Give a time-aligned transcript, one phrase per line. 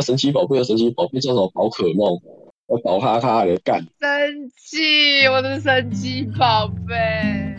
[0.00, 2.18] 神奇宝贝，神奇宝贝叫什么宝可梦，
[2.68, 3.80] 要宝哈哈的干。
[4.00, 7.56] 生气，我的神奇宝贝。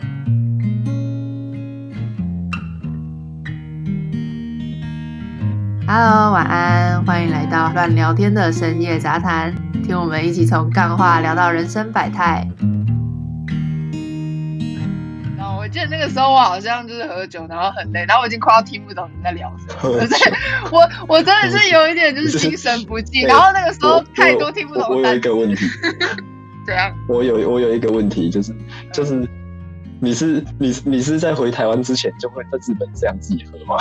[5.86, 9.54] Hello，晚安，欢迎来到乱聊天的深夜杂谈，
[9.84, 12.48] 听我们一起从干话聊到人生百态。
[15.72, 20.32] 然后我记得那个时候我好像就是喝酒，然后很累，然后我已经快要听不懂你在聊什么， 可是
[20.70, 24.86] 我我真的是有一点就是精神不济， 然后那个时候太多听不懂。
[24.90, 25.64] 我有一个问题，
[26.66, 26.94] 怎样？
[27.08, 28.54] 我有我有一个问题，就是
[28.92, 29.26] 就是
[30.00, 33.76] 你是你你是在回台湾之前就会在日本这样自己喝吗？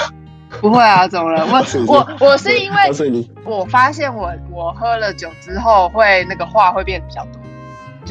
[0.59, 1.45] 不会啊，怎么了？
[1.45, 7.40] 我我我是因为，所以你我发现我我喝了酒之后会那个话会变得比较多，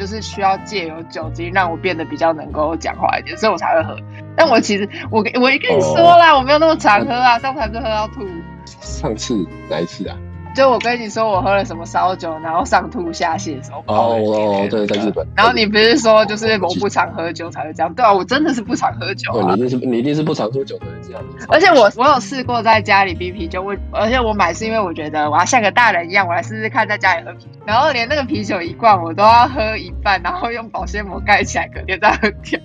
[0.01, 3.95] 就是需要借由酒精让我变得比较能够讲话一点，所以我才会喝。
[4.35, 8.27] 但我其实我我一跟你说啦，我没有那么常喝啊，上次是喝到吐。
[8.65, 10.17] 上次哪一次啊？
[10.53, 13.79] 就我跟你说，我喝了什么烧酒，然后上吐下泻的时候。
[13.87, 15.25] 哦哦，对，在日本。
[15.35, 17.93] 然后你不是说，就是我不常喝酒才会这样？
[17.93, 19.53] 对啊，我真的是不常喝酒啊。
[19.55, 21.23] 你一定是你一定是不常喝酒才会这样。
[21.47, 27.59] 而且我我有试过在家里逼啤酒，我而且我买是因为我觉得我要像个大人一样，我来试试看在家里喝啤酒。
[27.65, 32.59] 然后连那个啤酒一罐我都要喝一半，然后用保鲜膜盖起来，隔天再喝掉。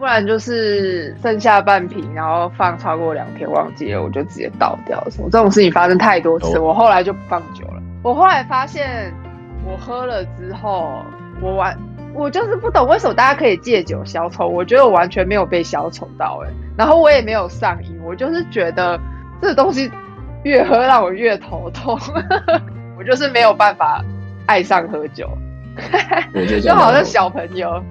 [0.00, 4.98] 不然就是剩下半瓶，然后放超过两天忘记了，我就直接倒掉。
[5.10, 7.82] 什么这种事情发生太多次，我后来就不放酒了。
[8.02, 9.12] 我后来发现，
[9.62, 11.04] 我喝了之后，
[11.42, 11.78] 我完，
[12.14, 16.50] 我就是不懂为什么大家可以借酒消愁，我觉得我完全没有被消愁到哎。
[16.78, 18.98] 然后我也没有上瘾，我就是觉得
[19.42, 19.90] 这东西
[20.44, 21.98] 越喝让我越头痛，
[22.98, 24.02] 我就是没有办法
[24.46, 25.28] 爱上喝酒，
[26.62, 27.84] 就 好像小朋友。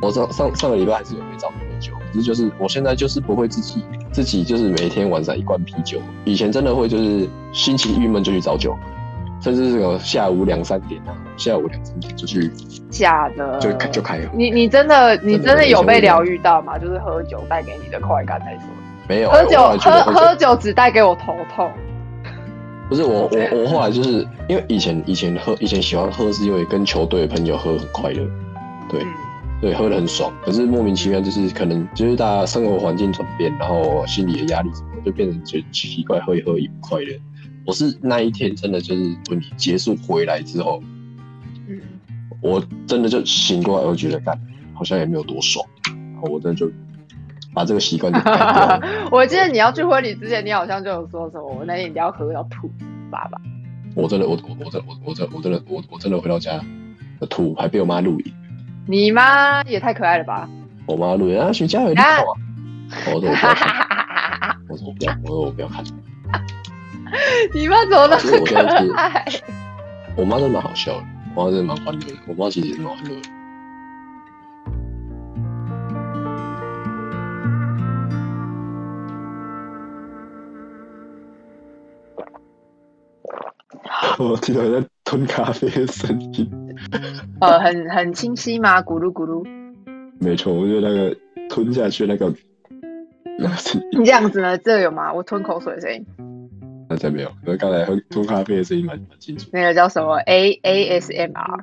[0.00, 3.82] 我上上上个礼拜还是有被找你喝酒，可是就是我现在就是不会自己
[4.12, 5.98] 自己就是每天晚上一罐啤酒。
[6.24, 8.76] 以前真的会就是心情郁闷就去找酒，
[9.40, 12.50] 甚至这个下午两三点啊，下午两三点就去。
[12.90, 13.58] 假的。
[13.58, 14.30] 就就开了。
[14.32, 16.78] 你你真的你真的有被疗愈到吗？
[16.78, 18.62] 就是喝酒带给你的快感来说。
[19.08, 19.30] 没有。
[19.30, 21.70] 喝酒喝喝酒只带给我头痛。
[22.88, 28.26] 不是我我我后来就是因为以前以前喝以前喜欢喝是因为跟球队的朋友喝很快乐，
[28.88, 29.02] 对。
[29.60, 37.12] 对，喝的很爽，可是莫名其妙就是可能就是大家生活环境转变，然后心理的压力什么，就变成就奇怪，喝一喝也不快乐。
[37.66, 40.80] 我是那一天真的就是婚礼结束回来之后，
[41.66, 41.80] 嗯，
[42.40, 44.38] 我真的就醒过来，我觉得干
[44.74, 46.70] 好像也没有多爽，然后我真的就
[47.52, 48.80] 把这个习惯就改掉。
[49.10, 52.70] 我记得你要去婚礼之前，你好像就有说什么，我那天一定要喝到吐，
[53.10, 53.40] 爸爸。
[53.96, 56.60] 我真的，我我我真我我真我真的我我真的回到家
[57.28, 58.32] 吐，还被我妈录影。
[58.90, 60.48] 你妈也太可爱了吧！
[60.86, 62.32] 我妈录啊，徐佳有点好啊。
[63.12, 65.84] 我说我不要看，我说我不要，我说我不要看。
[67.52, 68.56] 你妈怎么那么可
[68.96, 69.26] 爱？
[70.16, 71.04] 我妈真的蛮好笑的，
[71.34, 73.14] 我妈真的蛮欢乐的，我妈其实也蛮欢乐。
[84.18, 86.67] 我听到在吞咖啡的声音。
[87.40, 88.82] 呃，很 很清晰吗？
[88.82, 89.46] 咕噜咕噜。
[90.20, 91.16] 没错，我觉得那个
[91.48, 92.32] 吞下去那个，
[93.38, 94.58] 那是你这样子呢？
[94.58, 95.12] 这有吗？
[95.12, 96.04] 我吞口水的声音。
[96.90, 99.48] 那才没有，我刚才喝吞咖啡的声音蛮蛮清楚。
[99.52, 101.60] 那个叫什么 A A S M R？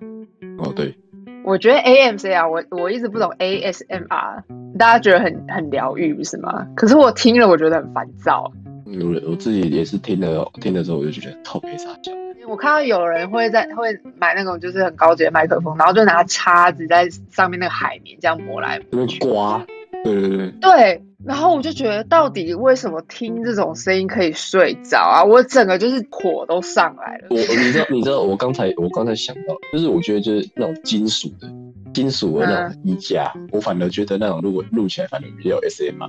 [0.60, 0.96] 哦，对。
[1.44, 4.44] 我觉得 A M C 啊，我我一直不懂 A S M R，
[4.80, 6.68] 大家觉得很很疗愈，不是吗？
[6.76, 8.52] 可是我听了，我觉得很烦躁。
[8.86, 12.12] 我我自己也是听了听了之后，我就觉得靠背撒娇。
[12.48, 19.66] 我看到有人会在会买那种就是很高级的麦克风，然后就拿叉子在上面那个海绵这样磨来磨去刮，
[20.04, 21.02] 对对对对。
[21.26, 25.24] 然后我就觉得，到底为什么听这种声音可以睡着啊？
[25.24, 27.28] 我整个就是火都上来了。
[27.32, 31.52] 我你知道你知道我刚才我刚才想到，就是我觉得就是那种金属的
[31.96, 36.08] 金属的那种衣架，我反而觉得那种如果录起来反而比较 S M 啊。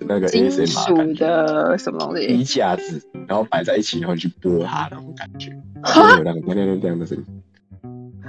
[0.00, 2.24] 那个金属的什么东西？
[2.26, 7.24] 衣架子，然后摆在一起，然后去拨它那种感觉，有那种那那这样的声音。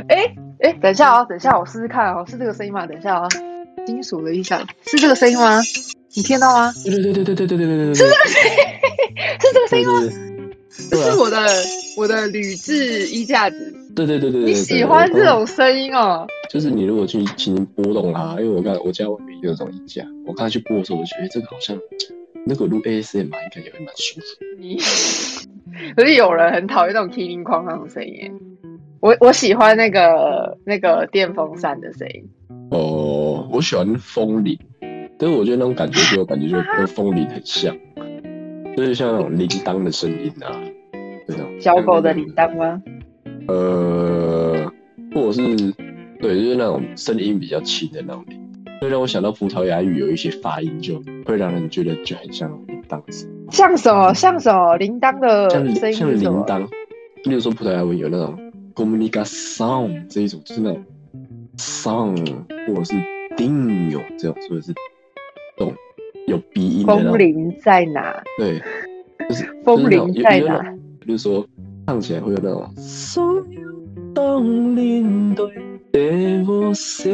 [0.08, 2.86] 哎哎，等一下哦，等一下我试试看哦，是这个声音吗？
[2.86, 3.28] 等一下哦，
[3.86, 5.62] 金属的衣架是这个声音吗？
[6.16, 6.74] 你听到吗？
[6.84, 8.58] 对对对对对对对对对，是这个声音，
[9.40, 9.94] 是这个声音吗？
[10.90, 11.38] 这是我的
[11.98, 13.76] 我的铝制衣架子。
[14.06, 16.26] 对对对对对，你喜欢这种声音哦？
[16.50, 21.78] 就是你如果去轻轻拨动它，因为我看我家外面有这种音架，我刚才去拨的时候，我觉得这个好像
[22.46, 24.26] 那个录 ASM 应该也会蛮舒服。
[24.58, 24.78] 你
[25.96, 28.32] 可是有人很讨厌那种叮叮哐那种声音，
[29.00, 32.30] 我我喜欢那个那个电风扇的声音。
[32.72, 34.58] 哦，我喜欢风铃，
[35.18, 37.76] 但是我觉得那种感觉给我感觉就 跟风铃很像，
[38.76, 40.52] 就是像那种铃铛的声音啊。
[41.28, 41.48] 这样。
[41.60, 42.82] 小狗的铃铛吗？
[43.50, 44.72] 呃，
[45.14, 45.42] 或者是
[46.20, 48.40] 对，就是那种声音比较轻的那种铃，
[48.80, 54.14] 会让我想到葡萄牙语有一些发音，就会让人觉得就很像铃铛声，像什么？
[54.14, 54.78] 像什么？
[54.78, 56.46] 铃铛的像声音像铃是什么？
[56.46, 56.68] 铛。
[57.24, 58.38] 例如说葡萄牙文有那种
[58.76, 60.86] comunicação 这一种，就是那种
[61.58, 62.94] sound 或者是
[63.36, 64.74] dinho 这种，或者是
[65.58, 65.74] 动
[66.28, 68.22] 有鼻音的风铃在哪？
[68.38, 68.62] 对，
[69.28, 70.40] 就是风铃在？
[70.42, 70.62] 哪？
[71.02, 71.46] 比如说
[71.90, 72.64] 唱起来会有那种。
[72.78, 73.44] 所有
[74.14, 75.34] 当年
[75.92, 77.12] 对的我说，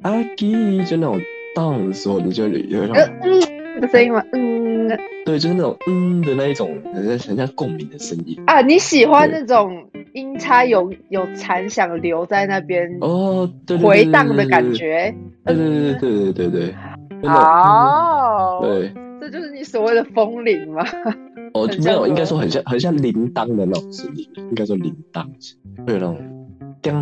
[0.00, 1.20] 阿基就那种
[1.54, 4.24] 荡的时候，你就有一种嗯的声音吗？
[4.32, 4.88] 嗯，
[5.26, 8.62] 对，就是那种嗯的那一种，很像很像共鸣的声音啊。
[8.62, 13.46] 你喜欢那种音差有有残响留在那边哦，
[13.82, 15.14] 回荡的感觉。
[15.44, 16.74] 对对对对对对对。
[17.24, 20.82] 哦，对，这就是你所谓的风铃吗？
[21.54, 25.24] 哦，没有，应该说很像很像铃铛的那种声音，应该说铃铛，
[25.86, 26.16] 会有那种
[26.82, 26.92] 叮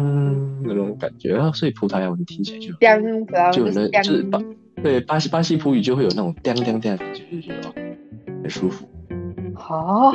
[0.62, 4.40] 的那种感觉，然后所以葡萄牙文听起来就叮，就有就是那就是巴
[4.82, 7.72] 对巴西巴西葡语就会有那种叮叮叮的感觉，就觉得哦
[8.42, 8.86] 很舒服。
[9.54, 10.12] 好。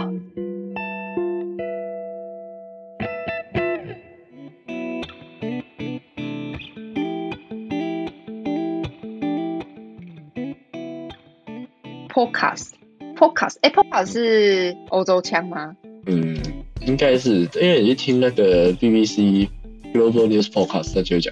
[13.21, 15.75] Podcast，Podcast，哎，Podcast 是欧洲腔吗？
[16.07, 16.41] 嗯，
[16.81, 19.47] 应该是因为你去听那个 BBC
[19.93, 21.31] Global News Podcast，他就会讲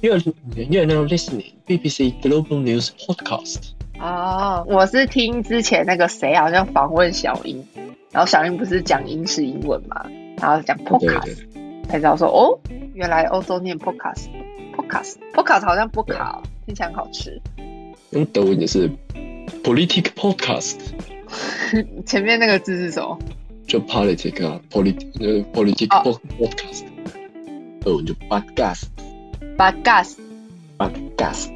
[0.00, 0.22] ，You're
[0.56, 3.72] you're now listening BBC Global News Podcast。
[4.00, 7.62] 哦，我是听之前那个谁好像访问小英，
[8.10, 10.06] 然后小英不是讲英式英文嘛，
[10.38, 12.58] 然后讲 podcast，对，才知道说哦，
[12.94, 17.38] 原来欧洲念 podcast，podcast，podcast 好像不卡、哦，听起来很好吃。
[18.12, 18.90] 用德文也是
[19.62, 20.76] Politic Podcast。
[22.06, 23.18] 前面那个字是什么？
[23.66, 26.02] 就 politic 啊，polit 呃 politic 哦
[26.38, 26.82] pod- podcast，
[27.82, 28.84] 德文就 podcast
[29.58, 30.14] podcast
[30.78, 31.48] podcast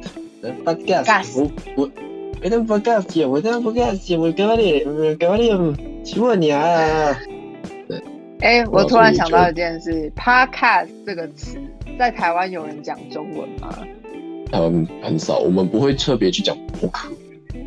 [0.43, 1.91] 呃 podcast，Gas 我我
[2.43, 4.83] 我当 podcast 呀，我当 podcast 呀，我干嘛的？
[4.85, 5.73] 我干嘛的？
[6.03, 7.17] 请问你啊？
[7.87, 8.01] 对
[8.41, 11.57] 哎、我哦突然想到一件事，podcast 这个词
[11.97, 13.75] 在台湾有人讲中文吗？
[14.51, 17.07] 他们很少，我们不会特别去讲播客，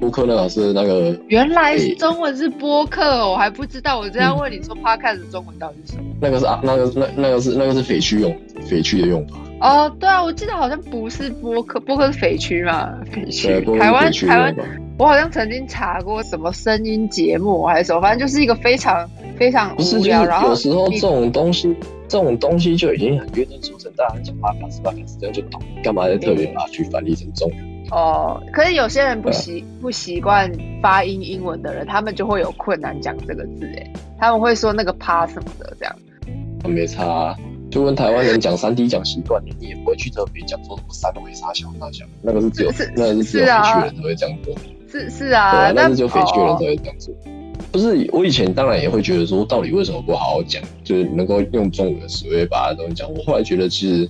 [0.01, 3.99] 播客那个是那个原来中文是播客，我还不知道。
[3.99, 6.05] 我这样问你说 podcast 的中文到底是什么？
[6.21, 13.79] 那个是啊，那个那那个是那个是匪区用匪区的用法，哦，对啊，我记得好像不是播客，播客是匪区嘛，匪对，区。
[13.79, 14.57] 台湾台湾。
[14.99, 19.07] 我好像曾经查过什么声音节目还是什么，反正就是一个非常
[19.37, 21.77] 非常不是，就是然后有时候你这种东西，
[22.09, 27.76] 这种东西就已经很约定俗成，大家讲巴卡斯巴卡斯这样就懂，干嘛要特别把它去翻译成中文？
[27.91, 30.51] 哦，可是有些人不习不习惯
[30.83, 35.97] 发音英文的人，他们就会有困难讲这个字，哎，他们会说那个趴什么的这样。
[36.61, 37.37] 他没差、啊，
[37.71, 44.55] 就跟台湾人讲三 D 讲习惯了，你也不会去特别讲说什么三维杀小大小，那个是只有是那个是只有是啊匪区人才会这样做，
[44.91, 47.15] 是是对啊，啊，那但是只有匪区人哦才会这样做。
[47.73, 53.13] 不是，我以前当然也会觉得说，到底为什么不好好讲，就是能够用中文的词汇把它东西讲。
[53.13, 54.09] 我后来觉得，其实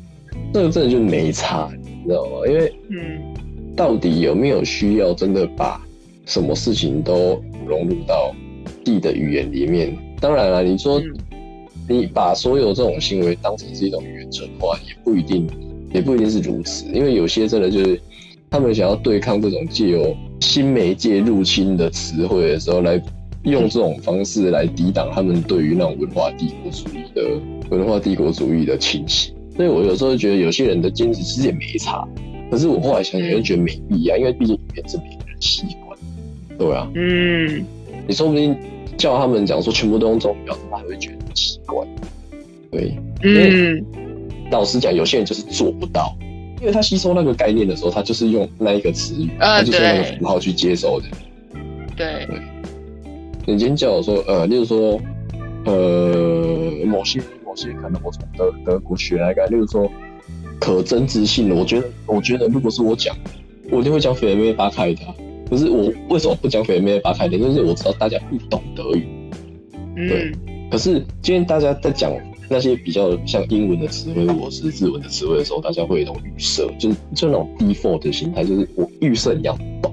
[0.52, 1.68] 这个真的就没差，
[2.02, 2.46] 你知道吗？
[2.46, 3.34] 因为嗯
[3.76, 5.80] 到底有没有需要真的把
[6.24, 8.34] 什么事情都融入到
[8.84, 9.96] 自己的语言里面？
[10.18, 11.14] 当然了，你说嗯
[11.88, 15.46] 你把所有这种行为当成是一种语言转化，也不一定，
[15.92, 16.86] 也不一定是如此。
[16.92, 18.00] 因为有些真的就是
[18.50, 23.00] 他们想要对抗这种借由新媒介入侵的词汇的时候，来
[23.44, 27.22] 用这种方式来抵挡他们对于那种文化帝国主义的
[27.70, 29.32] 文化帝国主义的侵袭。
[29.54, 32.04] 所以我有时候觉得有些人的坚持其实也没差，
[32.50, 35.98] 可是我后来想想又觉得没必要，因为毕竟语言是每个人习惯，
[36.58, 37.64] 对啊，嗯，
[38.06, 38.56] 你说不定
[38.96, 41.86] 叫他们讲说全部都用中文表示，他还会觉得很奇怪。
[42.70, 43.84] 对，嗯，
[44.50, 46.16] 老实讲，有些人就是做不到，
[46.60, 51.06] 因为他吸收那个概念的时候，他就是用那一个词语，呃他就是用那符号去接收的。
[51.96, 52.26] 对，
[53.46, 55.00] 你今天叫我说，呃，例如说，
[55.64, 59.90] 呃，某些某些可能我从德德国学来的，例如说
[60.60, 63.16] 可真直性的，我觉得我觉得如果是我讲，
[63.70, 65.14] 我一定会讲菲梅巴开的啊。
[65.48, 67.38] 可是我为什么不讲菲梅巴开的？
[67.38, 69.06] 就是我知道大家不懂德语。
[69.94, 72.12] 对嗯，可是今天大家在讲
[72.48, 79.92] 那些比较像英文的词汇或是日文的词汇的时候，大家会有一种预设，就是就那种 default 的心态，就是我预设你要懂。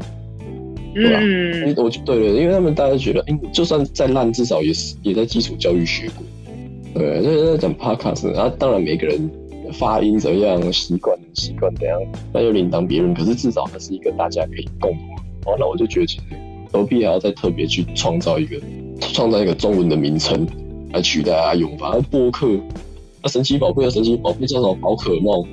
[0.95, 1.19] 对吧
[1.81, 6.23] 我就对对，因为他们大家觉得，哎、就算再烂，至少也是也在基础教育学过。
[6.93, 9.27] 对，所以在讲 podcast，然后当然每个人
[9.73, 11.99] 发音怎么样，习惯习惯怎样，
[12.31, 13.13] 那就另当别论。
[13.13, 15.51] 可是至少它是一个大家可以共同的。
[15.51, 16.23] 哦，那我就觉得其实
[16.71, 18.57] 何必还要再特别去创造一个
[18.99, 20.47] 创造一个中文的名称
[20.93, 21.93] 来取代阿勇吧。
[22.09, 22.47] 播客，
[23.21, 24.75] 那神奇宝贝的神奇宝贝叫什么？
[24.75, 25.45] 宝可梦，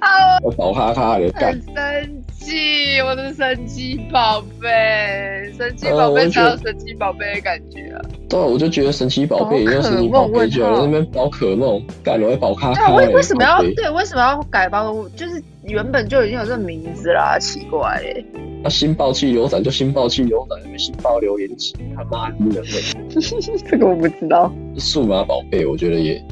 [0.00, 1.62] 啊，宝哈哈的干很。
[1.74, 8.00] 生气，我的神奇宝贝，神奇宝贝才有神奇宝贝的感觉啊！
[8.30, 13.08] 对啊，我就觉得神奇宝贝神奇宝梦贝就好了，那边宝可梦，干我宝咖对。
[13.08, 14.94] 为为什么要对为什么要改包？
[15.16, 18.24] 就是原本就已经有这个名字啦，奇怪耶！
[18.62, 22.62] 那新爆气流斩就新爆气流斩，那边新爆留言机，他妈低能的。
[23.68, 24.52] 这个我不知道。
[24.78, 26.22] 数码宝贝，我觉得也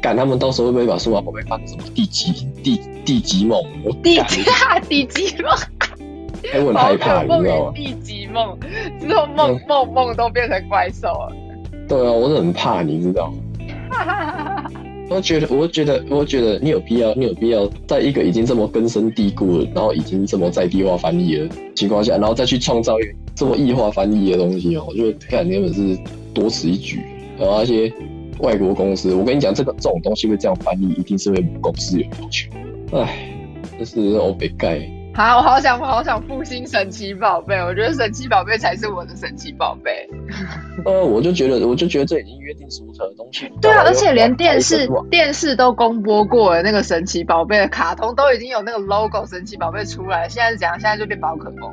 [0.00, 2.32] 赶，他们到时候会不会把数码宝贝放成什么地级
[2.62, 3.62] 地地级梦？
[3.84, 5.52] 我地级啊 地级梦，
[6.52, 7.72] 哎我很害怕，你知道吗？
[7.76, 8.58] 与地级梦，
[9.00, 11.32] 之后梦嗯梦梦都变成怪兽了。
[11.92, 14.64] 对啊，我是很怕，你知道吗？
[15.10, 25.98] 我觉得，我觉得，我觉得你有必要，你有必要在一个已经这么根深蒂固了，然后已经这么在地化翻译的情况下，然后再去创造一个这么异化翻译的东西哦，我觉得看根本是
[26.32, 26.98] 多此一举。
[27.38, 27.92] 然后那些
[28.38, 32.50] 外国公司，我跟你讲，这个这种东西会这样翻译，一定是会公司有要求。
[32.92, 33.28] 唉，
[33.78, 34.80] 这是欧北盖。
[35.14, 40.08] 好，我好想，我好想复兴神奇宝贝，我觉得神奇宝贝才是我的神奇宝贝。
[40.86, 43.46] 呃，我就觉得，我就觉得这已经约定俗成的东西。
[43.60, 50.80] 对啊，而且连电视电视都公播过了，那个神奇宝贝的卡通都已经有那个 logo 神奇宝贝出来了，现在是怎样？
[50.80, 51.70] 现在就变宝可梦。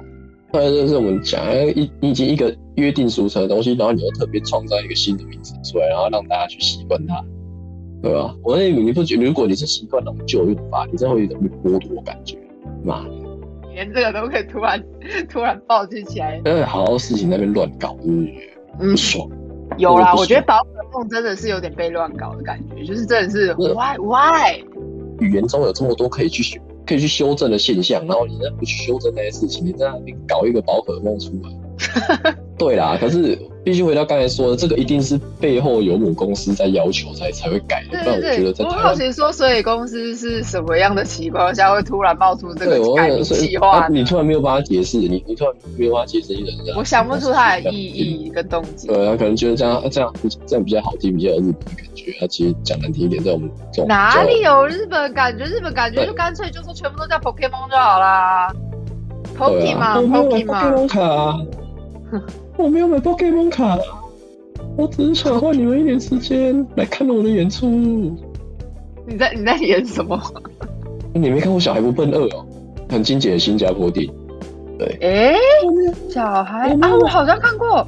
[0.51, 7.23] 对，就是我们讲一已经一个约定俗成的东西，然后你又特别创造一个新的名字出来，然后让大家去习惯它，
[8.03, 8.35] 对吧？
[8.43, 12.37] 我那你不觉得，如果你是习惯那种旧用法，你真的会有一种被剥夺感觉。
[12.83, 13.09] 妈的，
[13.73, 14.83] 连这个都可以突然
[15.29, 18.33] 突然暴击起来，因为好多事情那边乱搞，就是
[18.79, 19.29] 嗯不，爽。
[19.77, 24.61] 有啦，我觉得宝可梦真的是有点被乱搞的感觉，就是真的是是 why why？
[25.19, 32.35] 语言中有这么多可以去修、可以去修正的现象，然后你再不去修正那些事情，你在那边搞一个宝可梦出来。
[32.59, 43.79] 对啦，可是必须回到刚才说的，这个一定是背后有母公司在要求才才会改的，对不然我觉得在台湾，好奇说，所以公司是什么样的情况下会突然冒出这个改名计划？
[43.79, 47.77] 啊你突然没有办法解释，你你突然没有办法解释一个人家，我想不出它的意。
[47.85, 48.87] 义跟动机。
[48.87, 50.13] 对啊，可能觉得这样这样
[50.45, 52.11] 这样比较好听，比较有日本的感觉。
[52.19, 55.45] 他其实讲难听一点，在我们这种哪里有日本感觉？
[55.45, 58.53] 日本感觉就干脆就说全部都叫 Pokemon 就好啦。
[59.37, 61.39] 对啊，我没有买 Pokemon，Pokemon，Pokemon 卡啊，
[62.59, 63.79] 我没有买 Pokemon 卡啊，
[64.75, 67.65] 我只是想花你们一点时间来看我的演出。
[69.07, 70.21] 你在你在演什么？
[71.13, 72.45] 你没看过《小孩不笨二》哦，
[72.89, 74.13] 很经典的新加坡电影。
[74.99, 75.35] 诶，
[75.65, 77.87] 我没有，小孩啊，我好像看过，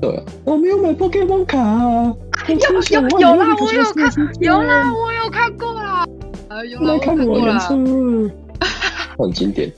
[0.00, 2.14] 对啊，我没有买 Pokemon 卡啊。
[2.48, 4.08] 我只是想有有啦，我有看
[4.40, 6.06] 有啦，我有看过啦，
[6.48, 7.58] 啊，有啦，看过啦，
[9.18, 9.70] 很经典。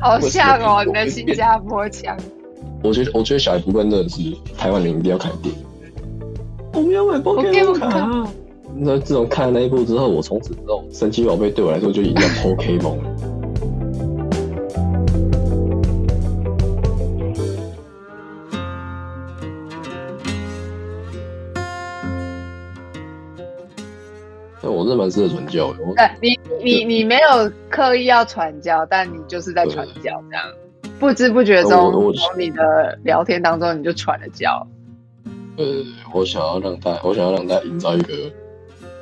[0.00, 2.16] 好像哦，你的新加坡腔。
[2.82, 5.64] 我觉得，我觉得《小孩不笨》真的是台湾人一定要看的电影。
[6.74, 8.28] 我没有买 Pokemon 卡卡。
[8.76, 13.16] 那自从看了那一部之后，我从此之后，神奇宝贝对我来说就已经叫 Pokemon 了。
[24.60, 25.78] 对我真的蛮适合传教的。
[26.22, 30.44] 你你你没有刻意要传教，但你就是在传教，这样
[30.98, 34.66] 不知不觉中从你的聊天当中你就喘了教。
[35.56, 35.64] 呃，
[36.12, 38.14] 我想要让大，我想要让大家营造一个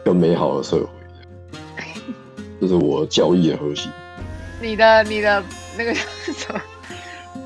[0.04, 1.82] 更美好的社会，
[2.60, 3.90] 这是我教义的核心。
[4.62, 5.42] 你的你的
[5.76, 6.00] 那个叫
[6.32, 6.60] 什么？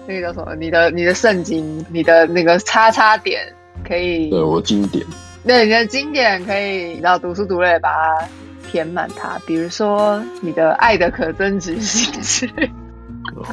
[0.07, 0.55] 那个叫什么？
[0.55, 3.53] 你的你的圣经，你的那个叉叉点
[3.85, 5.05] 可以，对我经典，
[5.45, 8.29] 对你的经典可以，然后读书读累把它
[8.71, 9.41] 填满它。
[9.45, 12.73] 比如说你的爱的可增值性之类的。
[13.37, 13.45] 哦，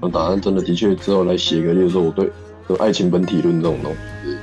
[0.00, 2.30] 我打算真的的确之后来写个，例如说我对
[2.66, 4.36] 对爱情本体论这种东西，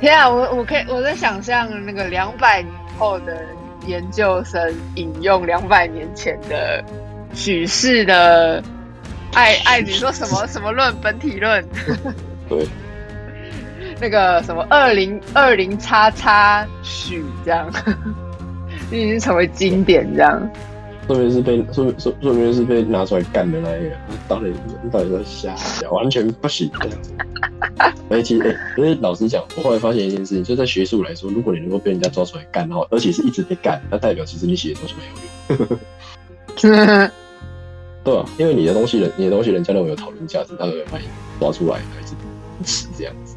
[0.00, 3.40] 天啊，我我可以我在想象那个两百年后的
[3.86, 6.84] 研究生引用两百年前的
[7.32, 8.62] 许氏的
[9.32, 11.64] 爱爱，你说什么什么论本体论？
[12.48, 12.66] 对，
[14.00, 17.70] 那个什么二零二零叉叉许这样，
[18.90, 20.50] 你 已经成为经典这样。
[21.06, 23.96] 顺便是被顺顺顺便是被拿出来干的那一个，
[24.28, 24.52] 到底
[24.90, 27.12] 到底在瞎讲，完全不行这样子。
[28.08, 35.78] 而且，哎、因为老实讲，我后来发现一件事情，就在学术来说，如果你能够被人家抓出来干，然后而且是一直被干，那代表其实你写的东西没有用。
[38.04, 41.04] 对啊，因为你的东西人，你的东西人家认为有讨论价值，他就会把你
[41.40, 42.14] 抓出来，还是
[42.64, 43.36] 吃这样子。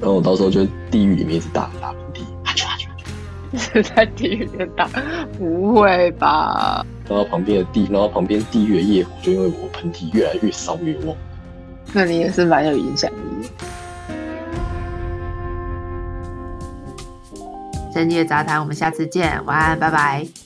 [0.00, 2.20] 然后我到时候就地狱里面一直打打喷嚏，
[3.54, 4.88] 是 在地狱里面打？
[5.38, 6.84] 不会吧？
[7.08, 11.16] 然后旁边的地，然后旁边地狱的业火就因为我喷嚏越来越烧越旺。
[11.92, 13.48] 那你也是蛮有影响力的。
[17.94, 20.45] 深夜杂谈，我们下次见，晚安，拜拜。